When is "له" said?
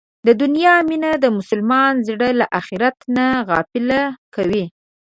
2.39-2.45